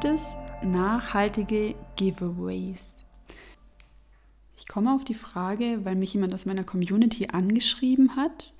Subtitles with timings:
[0.00, 2.86] gibt es nachhaltige Giveaways?
[4.56, 8.54] Ich komme auf die Frage, weil mich jemand aus meiner Community angeschrieben hat,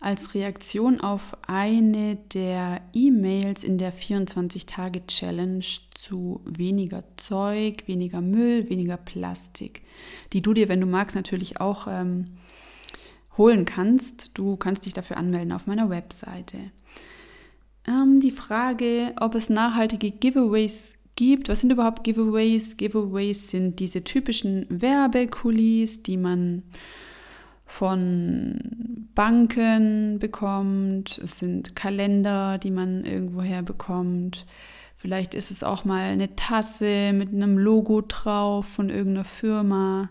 [0.00, 8.96] als Reaktion auf eine der E-Mails in der 24-Tage-Challenge zu weniger Zeug, weniger Müll, weniger
[8.96, 9.82] Plastik,
[10.32, 12.38] die du dir, wenn du magst, natürlich auch ähm,
[13.36, 14.30] holen kannst.
[14.32, 16.70] Du kannst dich dafür anmelden auf meiner Webseite.
[17.90, 21.48] Ähm, die Frage, ob es nachhaltige Giveaways gibt.
[21.48, 22.76] Was sind überhaupt Giveaways?
[22.76, 26.62] Giveaways sind diese typischen Werbekulis, die man
[27.66, 28.58] von
[29.14, 31.18] Banken bekommt.
[31.18, 34.46] Es sind Kalender, die man irgendwoher bekommt.
[34.96, 40.10] Vielleicht ist es auch mal eine Tasse mit einem Logo drauf von irgendeiner Firma.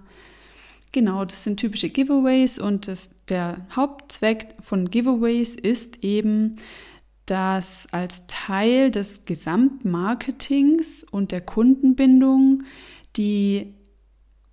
[0.91, 6.55] Genau, das sind typische Giveaways und das, der Hauptzweck von Giveaways ist eben,
[7.29, 12.63] dass als Teil des Gesamtmarketings und der Kundenbindung
[13.17, 13.75] die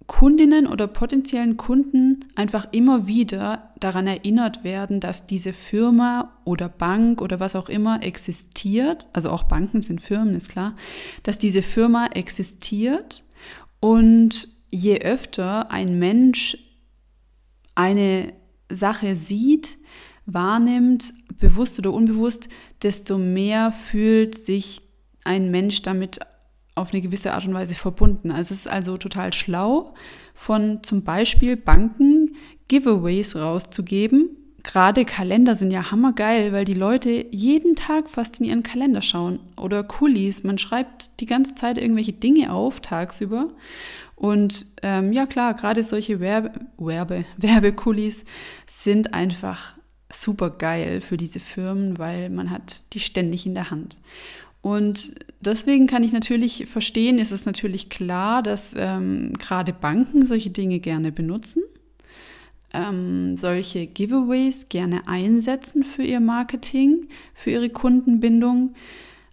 [0.07, 7.23] Kundinnen oder potenziellen Kunden einfach immer wieder daran erinnert werden, dass diese Firma oder Bank
[7.23, 10.77] oder was auch immer existiert, also auch Banken sind Firmen, ist klar,
[11.23, 13.25] dass diese Firma existiert.
[13.81, 16.59] Und je öfter ein Mensch
[17.75, 18.33] eine
[18.71, 19.79] Sache sieht,
[20.27, 22.49] wahrnimmt, bewusst oder unbewusst,
[22.83, 24.83] desto mehr fühlt sich
[25.25, 26.21] ein Mensch damit
[26.75, 28.31] auf eine gewisse Art und Weise verbunden.
[28.31, 29.95] Also es ist also total schlau,
[30.35, 32.37] von zum Beispiel Banken
[32.69, 34.31] Giveaways rauszugeben.
[34.63, 39.39] Gerade Kalender sind ja hammergeil, weil die Leute jeden Tag fast in ihren Kalender schauen.
[39.57, 43.49] Oder Kulis, man schreibt die ganze Zeit irgendwelche Dinge auf tagsüber.
[44.17, 48.25] Und ähm, ja klar, gerade solche Werbe, Werbe, Werbekulis
[48.67, 49.76] sind einfach
[50.13, 54.01] super geil für diese Firmen, weil man hat die ständig in der Hand.
[54.63, 60.51] Und deswegen kann ich natürlich verstehen, ist es natürlich klar, dass ähm, gerade Banken solche
[60.51, 61.63] Dinge gerne benutzen,
[62.73, 68.75] ähm, solche Giveaways gerne einsetzen für ihr Marketing, für ihre Kundenbindung.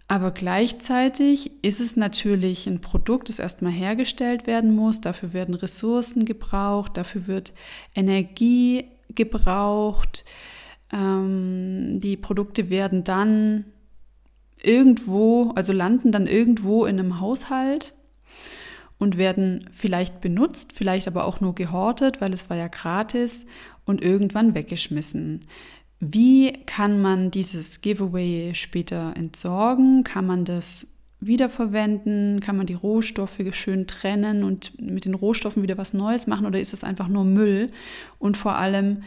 [0.06, 5.00] Aber gleichzeitig ist es natürlich ein Produkt, das erstmal hergestellt werden muss.
[5.00, 7.54] Dafür werden Ressourcen gebraucht, dafür wird
[7.94, 8.84] Energie
[9.14, 10.24] gebraucht.
[10.92, 13.64] Ähm, die Produkte werden dann
[14.62, 17.94] irgendwo, also landen dann irgendwo in einem Haushalt
[18.98, 23.46] und werden vielleicht benutzt, vielleicht aber auch nur gehortet, weil es war ja gratis
[23.84, 25.40] und irgendwann weggeschmissen.
[26.00, 30.04] Wie kann man dieses Giveaway später entsorgen?
[30.04, 30.86] Kann man das
[31.20, 32.40] wiederverwenden?
[32.40, 36.60] Kann man die Rohstoffe schön trennen und mit den Rohstoffen wieder was Neues machen oder
[36.60, 37.70] ist es einfach nur Müll?
[38.18, 39.02] Und vor allem,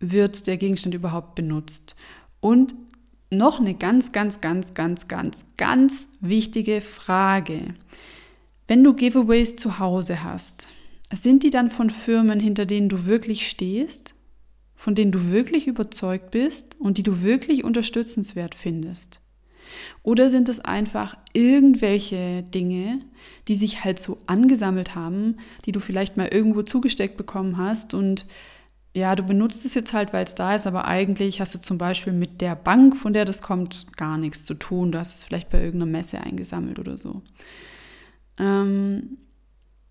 [0.00, 1.96] wird der Gegenstand überhaupt benutzt?
[2.40, 2.74] Und
[3.30, 7.74] noch eine ganz, ganz, ganz, ganz, ganz, ganz wichtige Frage.
[8.66, 10.68] Wenn du Giveaways zu Hause hast,
[11.12, 14.14] sind die dann von Firmen, hinter denen du wirklich stehst,
[14.74, 19.20] von denen du wirklich überzeugt bist und die du wirklich unterstützenswert findest?
[20.02, 23.00] Oder sind es einfach irgendwelche Dinge,
[23.48, 25.36] die sich halt so angesammelt haben,
[25.66, 28.26] die du vielleicht mal irgendwo zugesteckt bekommen hast und
[28.94, 31.78] ja, du benutzt es jetzt halt, weil es da ist, aber eigentlich hast du zum
[31.78, 34.92] Beispiel mit der Bank, von der das kommt, gar nichts zu tun.
[34.92, 37.22] Du hast es vielleicht bei irgendeiner Messe eingesammelt oder so.
[38.38, 39.18] Ähm,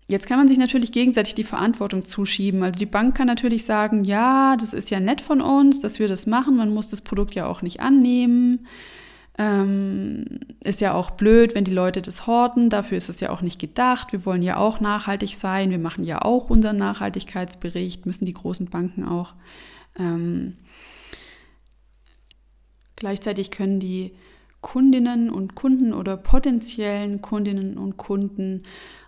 [0.08, 2.62] jetzt kann man sich natürlich gegenseitig die Verantwortung zuschieben.
[2.62, 6.08] Also die Bank kann natürlich sagen, ja, das ist ja nett von uns, dass wir
[6.08, 6.56] das machen.
[6.56, 8.66] Man muss das Produkt ja auch nicht annehmen.
[9.38, 12.70] Ähm, ist ja auch blöd, wenn die Leute das horten.
[12.70, 14.10] Dafür ist es ja auch nicht gedacht.
[14.10, 15.70] Wir wollen ja auch nachhaltig sein.
[15.70, 19.34] Wir machen ja auch unseren Nachhaltigkeitsbericht, müssen die großen Banken auch.
[19.96, 20.56] Ähm,
[22.96, 24.12] gleichzeitig können die
[24.60, 28.64] Kundinnen und Kunden oder potenziellen Kundinnen und Kunden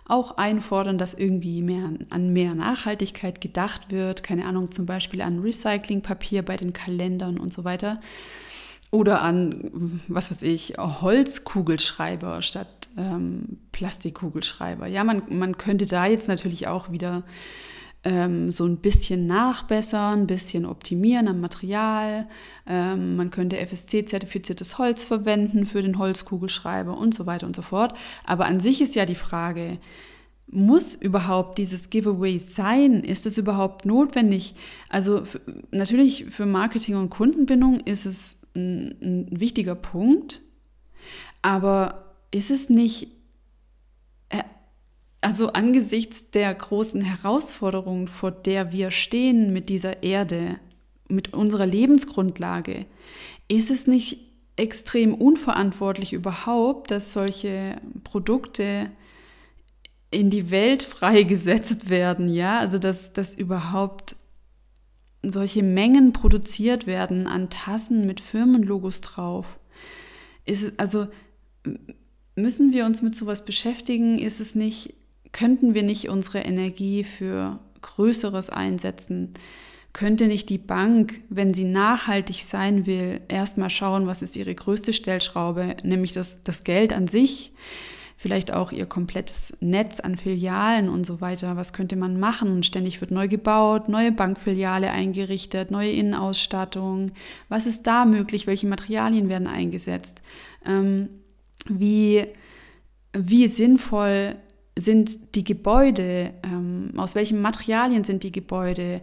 [0.07, 4.23] auch einfordern, dass irgendwie mehr an mehr Nachhaltigkeit gedacht wird.
[4.23, 7.99] Keine Ahnung, zum Beispiel an Recyclingpapier bei den Kalendern und so weiter.
[8.91, 14.87] Oder an, was weiß ich, Holzkugelschreiber statt ähm, Plastikkugelschreiber.
[14.87, 17.23] Ja, man, man könnte da jetzt natürlich auch wieder
[18.03, 22.27] ähm, so ein bisschen nachbessern, ein bisschen optimieren am Material.
[22.67, 27.97] Ähm, man könnte FSC-zertifiziertes Holz verwenden für den Holzkugelschreiber und so weiter und so fort.
[28.25, 29.77] Aber an sich ist ja die Frage,
[30.47, 33.03] muss überhaupt dieses Giveaway sein?
[33.03, 34.55] Ist es überhaupt notwendig?
[34.89, 35.23] Also
[35.71, 40.41] natürlich für Marketing und Kundenbindung ist es ein, ein wichtiger Punkt.
[41.41, 43.07] Aber ist es nicht,
[44.29, 44.43] äh,
[45.21, 50.59] also angesichts der großen Herausforderungen, vor der wir stehen mit dieser Erde,
[51.07, 52.85] mit unserer Lebensgrundlage,
[53.47, 54.19] ist es nicht
[54.55, 58.91] extrem unverantwortlich überhaupt, dass solche Produkte
[60.11, 64.15] in die Welt freigesetzt werden, ja, also dass, dass überhaupt
[65.23, 69.59] solche Mengen produziert werden an Tassen mit Firmenlogos drauf.
[70.45, 71.07] Ist, also
[72.35, 74.17] müssen wir uns mit sowas beschäftigen?
[74.17, 74.95] Ist es nicht,
[75.31, 79.33] könnten wir nicht unsere Energie für Größeres einsetzen?
[79.93, 84.93] Könnte nicht die Bank, wenn sie nachhaltig sein will, erstmal schauen, was ist ihre größte
[84.93, 87.51] Stellschraube, nämlich das, das Geld an sich?
[88.21, 91.57] Vielleicht auch ihr komplettes Netz an Filialen und so weiter.
[91.57, 92.61] Was könnte man machen?
[92.61, 97.13] Ständig wird neu gebaut, neue Bankfiliale eingerichtet, neue Innenausstattung.
[97.49, 98.45] Was ist da möglich?
[98.45, 100.21] Welche Materialien werden eingesetzt?
[100.63, 101.09] Ähm,
[101.67, 102.27] wie,
[103.13, 104.35] wie sinnvoll
[104.77, 106.31] sind die Gebäude?
[106.43, 109.01] Ähm, aus welchen Materialien sind die Gebäude?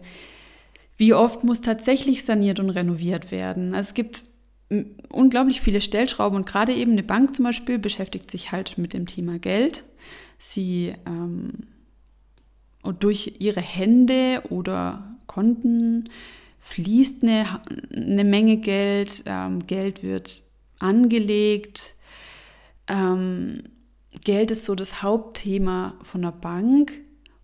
[0.95, 3.75] Wie oft muss tatsächlich saniert und renoviert werden?
[3.75, 4.23] Also es gibt
[5.09, 9.07] unglaublich viele Stellschrauben und gerade eben eine Bank zum Beispiel beschäftigt sich halt mit dem
[9.07, 9.83] Thema Geld.
[10.37, 11.67] Sie ähm,
[12.81, 16.09] und durch ihre Hände oder Konten
[16.59, 17.61] fließt eine,
[17.93, 20.43] eine Menge Geld, ähm, Geld wird
[20.79, 21.95] angelegt.
[22.87, 23.63] Ähm,
[24.23, 26.93] Geld ist so das Hauptthema von der Bank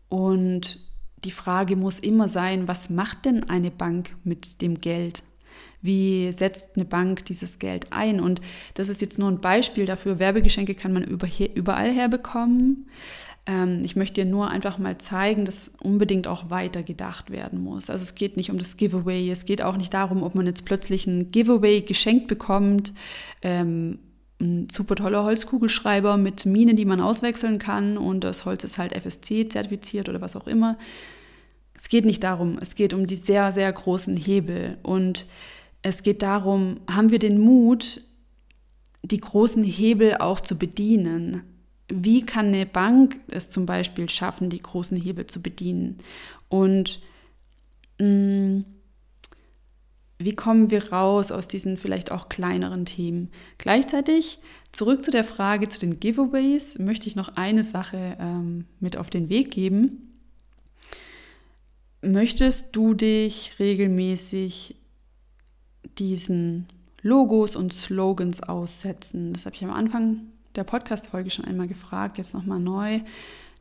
[0.10, 0.80] und
[1.24, 5.24] die Frage muss immer sein, was macht denn eine Bank mit dem Geld?
[5.86, 8.20] Wie setzt eine Bank dieses Geld ein?
[8.20, 8.42] Und
[8.74, 10.20] das ist jetzt nur ein Beispiel dafür.
[10.20, 12.88] Werbegeschenke kann man überall herbekommen.
[13.46, 17.90] Ähm, ich möchte dir nur einfach mal zeigen, dass unbedingt auch weiter gedacht werden muss.
[17.90, 20.66] Also es geht nicht um das Giveaway, es geht auch nicht darum, ob man jetzt
[20.66, 22.94] plötzlich ein Giveaway geschenkt bekommt.
[23.42, 24.00] Ähm,
[24.42, 28.94] ein super toller Holzkugelschreiber mit Minen, die man auswechseln kann und das Holz ist halt
[28.94, 30.78] FSC zertifiziert oder was auch immer.
[31.78, 35.26] Es geht nicht darum, es geht um die sehr, sehr großen Hebel und
[35.86, 38.02] es geht darum, haben wir den Mut,
[39.04, 41.44] die großen Hebel auch zu bedienen?
[41.90, 46.00] Wie kann eine Bank es zum Beispiel schaffen, die großen Hebel zu bedienen?
[46.50, 47.02] Und
[48.00, 48.66] mh, mm,
[50.18, 53.30] wie kommen wir raus aus diesen vielleicht auch kleineren Themen?
[53.60, 54.40] Gleichzeitig
[54.72, 59.12] zurück zu der Frage zu den Giveaways möchte ich noch eine Sache ähm, mit auf
[59.12, 60.18] den Weg geben.
[62.02, 64.78] Möchtest du dich regelmäßig
[65.97, 66.68] diesen
[67.01, 69.33] Logos und Slogans aussetzen?
[69.33, 70.21] Das habe ich am Anfang
[70.56, 73.01] der Podcast-Folge schon einmal gefragt, jetzt nochmal neu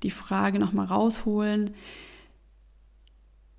[0.04, 1.74] die Frage nochmal rausholen.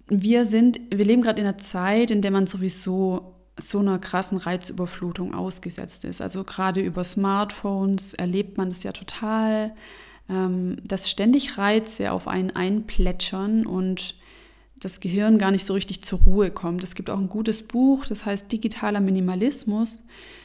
[0.07, 4.37] Wir sind, wir leben gerade in einer Zeit, in der man sowieso so einer krassen
[4.37, 6.21] Reizüberflutung ausgesetzt ist.
[6.21, 9.73] Also gerade über Smartphones erlebt man das ja total,
[10.29, 14.15] ähm, dass ständig Reize auf einen einplätschern und
[14.85, 16.83] das Gehirn gar nicht so richtig zur Ruhe kommt.
[16.83, 20.03] Es gibt auch ein gutes Buch, das heißt Digitaler Minimalismus.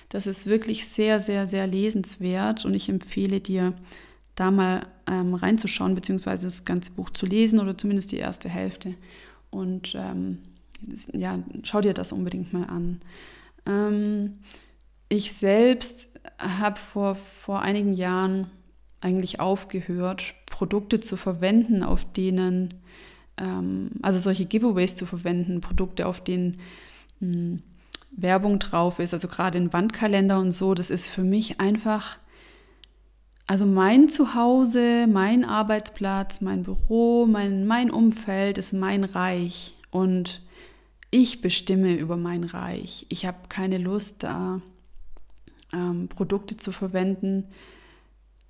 [0.08, 3.74] Das ist wirklich sehr, sehr, sehr lesenswert und ich empfehle dir,
[4.36, 8.94] da mal ähm, reinzuschauen, beziehungsweise das ganze Buch zu lesen oder zumindest die erste Hälfte.
[9.50, 10.38] Und ähm,
[11.12, 13.02] ja, schau dir das unbedingt mal an.
[13.66, 14.38] Ähm,
[15.10, 18.46] ich selbst habe vor, vor einigen Jahren
[19.02, 22.72] eigentlich aufgehört, Produkte zu verwenden, auf denen
[23.36, 26.58] ähm, also solche Giveaways zu verwenden, Produkte, auf denen
[27.20, 27.62] mh, hm,
[28.12, 32.18] Werbung drauf ist, also gerade in Wandkalender und so, das ist für mich einfach,
[33.46, 40.42] also mein Zuhause, mein Arbeitsplatz, mein Büro, mein, mein Umfeld ist mein Reich und
[41.10, 43.06] ich bestimme über mein Reich.
[43.08, 44.60] Ich habe keine Lust, da
[45.72, 47.44] ähm, Produkte zu verwenden,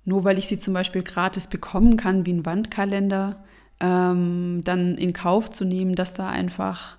[0.05, 3.43] nur weil ich sie zum Beispiel gratis bekommen kann, wie ein Wandkalender
[3.81, 6.97] ähm, dann in Kauf zu nehmen, dass da einfach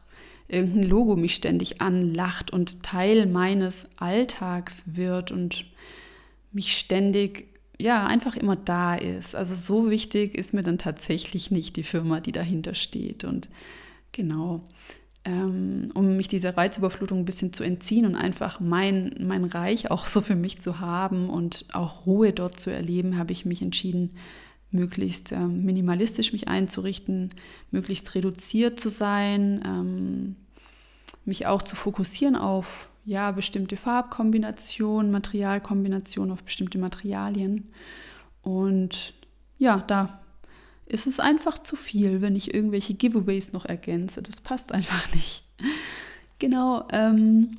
[0.49, 5.65] irgendein Logo mich ständig anlacht und Teil meines Alltags wird und
[6.51, 7.47] mich ständig,
[7.79, 9.35] ja, einfach immer da ist.
[9.35, 13.25] Also so wichtig ist mir dann tatsächlich nicht die Firma, die dahinter steht.
[13.25, 13.49] Und
[14.11, 14.61] genau,
[15.25, 20.05] ähm, um mich dieser Reizüberflutung ein bisschen zu entziehen und einfach mein, mein Reich auch
[20.05, 24.11] so für mich zu haben und auch Ruhe dort zu erleben, habe ich mich entschieden,
[24.73, 27.31] möglichst ähm, minimalistisch mich einzurichten,
[27.71, 30.37] möglichst reduziert zu sein, ähm,
[31.25, 37.71] mich auch zu fokussieren auf ja, bestimmte Farbkombinationen, Materialkombinationen, auf bestimmte Materialien.
[38.43, 39.15] Und
[39.59, 40.21] ja, da
[40.87, 44.23] ist es einfach zu viel, wenn ich irgendwelche Giveaways noch ergänze.
[44.23, 45.43] Das passt einfach nicht.
[46.39, 46.87] Genau.
[46.93, 47.57] Ähm,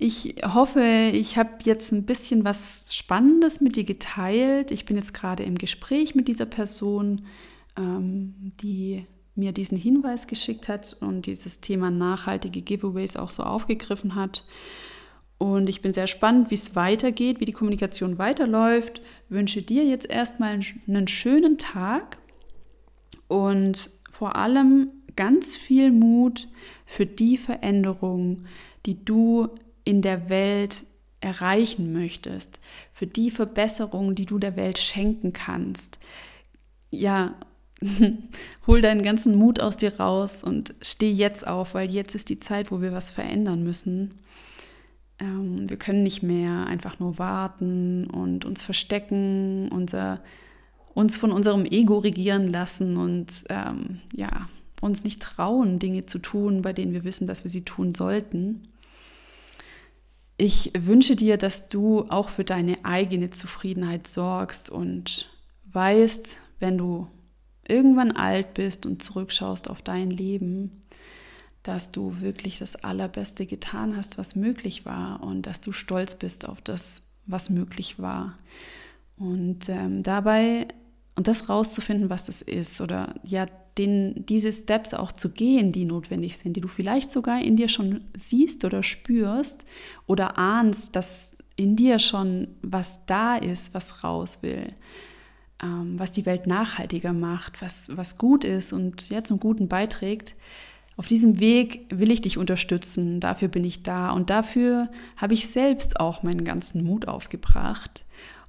[0.00, 4.70] ich hoffe, ich habe jetzt ein bisschen was Spannendes mit dir geteilt.
[4.70, 7.22] Ich bin jetzt gerade im Gespräch mit dieser Person,
[7.76, 14.14] ähm, die mir diesen Hinweis geschickt hat und dieses Thema nachhaltige Giveaways auch so aufgegriffen
[14.14, 14.44] hat.
[15.38, 19.02] Und ich bin sehr spannend, wie es weitergeht, wie die Kommunikation weiterläuft.
[19.28, 22.18] Wünsche dir jetzt erstmal einen schönen Tag
[23.26, 26.48] und vor allem ganz viel Mut
[26.86, 28.46] für die Veränderungen,
[28.86, 29.48] die du
[29.88, 30.84] in der Welt
[31.22, 32.60] erreichen möchtest,
[32.92, 35.98] für die Verbesserungen, die du der Welt schenken kannst.
[36.90, 37.34] Ja,
[38.66, 42.38] hol deinen ganzen Mut aus dir raus und steh jetzt auf, weil jetzt ist die
[42.38, 44.18] Zeit, wo wir was verändern müssen.
[45.20, 50.20] Ähm, wir können nicht mehr einfach nur warten und uns verstecken, unser,
[50.92, 54.50] uns von unserem Ego regieren lassen und ähm, ja,
[54.82, 58.68] uns nicht trauen, Dinge zu tun, bei denen wir wissen, dass wir sie tun sollten.
[60.40, 65.28] Ich wünsche dir, dass du auch für deine eigene Zufriedenheit sorgst und
[65.64, 67.08] weißt, wenn du
[67.66, 70.80] irgendwann alt bist und zurückschaust auf dein Leben,
[71.64, 76.48] dass du wirklich das Allerbeste getan hast, was möglich war und dass du stolz bist
[76.48, 78.38] auf das, was möglich war.
[79.16, 80.68] Und ähm, dabei,
[81.16, 85.84] und das rauszufinden, was das ist, oder ja, den, diese Steps auch zu gehen, die
[85.84, 89.64] notwendig sind, die du vielleicht sogar in dir schon siehst oder spürst
[90.06, 94.66] oder ahnst, dass in dir schon was da ist, was raus will,
[95.62, 100.34] ähm, was die Welt nachhaltiger macht, was, was gut ist und ja zum Guten beiträgt.
[100.96, 105.48] Auf diesem Weg will ich dich unterstützen, dafür bin ich da und dafür habe ich
[105.48, 108.04] selbst auch meinen ganzen Mut aufgebracht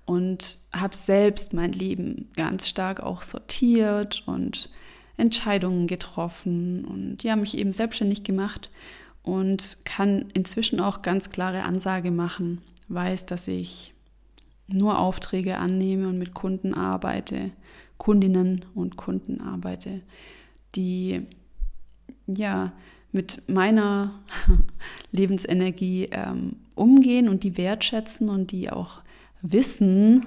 [0.05, 4.71] und habe selbst mein Leben ganz stark auch sortiert und
[5.19, 8.69] Entscheidungen getroffen und ja, mich eben selbstständig gemacht
[9.23, 13.93] und kann inzwischen auch ganz klare Ansage machen, weiß, dass ich
[14.67, 17.51] nur Aufträge annehme und mit Kunden arbeite,
[17.97, 20.01] Kundinnen und Kunden arbeite,
[20.75, 21.23] die
[22.27, 22.71] ja
[23.11, 24.19] mit meiner
[25.11, 29.01] Lebensenergie ähm, umgehen und die wertschätzen und die auch
[29.41, 30.25] wissen,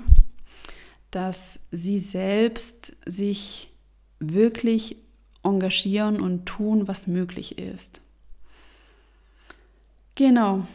[1.11, 3.72] dass sie selbst sich
[4.23, 4.97] wirklich
[5.43, 8.01] engagieren und tun, was möglich ist.
[10.15, 10.67] Genau.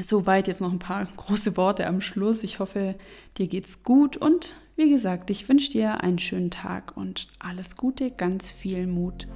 [0.00, 2.42] Soweit jetzt noch ein paar große Worte am Schluss.
[2.42, 2.94] Ich hoffe,
[3.36, 8.10] dir geht's gut und wie gesagt, ich wünsche dir einen schönen Tag und alles Gute,
[8.10, 9.26] ganz viel Mut.